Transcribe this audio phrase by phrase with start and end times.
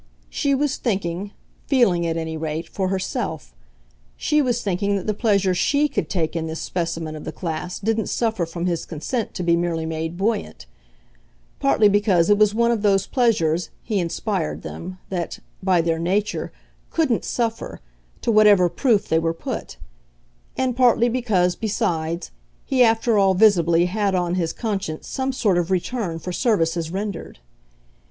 [0.31, 1.29] She was thinking,
[1.67, 3.53] feeling, at any rate, for herself;
[4.17, 7.77] she was thinking that the pleasure SHE could take in this specimen of the class
[7.77, 10.65] didn't suffer from his consent to be merely made buoyant:
[11.59, 16.51] partly because it was one of those pleasures (he inspired them) that, by their nature,
[16.89, 17.79] COULDN'T suffer,
[18.21, 19.77] to whatever proof they were put;
[20.57, 22.31] and partly because, besides,
[22.65, 27.37] he after all visibly had on his conscience some sort of return for services rendered.